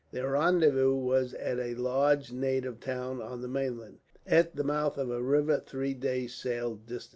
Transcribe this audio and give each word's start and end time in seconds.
Their 0.11 0.31
rendezvous 0.31 0.95
was 0.95 1.35
at 1.35 1.59
a 1.59 1.75
large 1.75 2.31
native 2.31 2.79
town 2.79 3.21
on 3.21 3.43
the 3.43 3.47
mainland, 3.47 3.99
at 4.25 4.55
the 4.55 4.63
mouth 4.63 4.97
of 4.97 5.11
a 5.11 5.21
river 5.21 5.59
three 5.59 5.93
days' 5.93 6.33
sail 6.33 6.73
distant. 6.73 7.09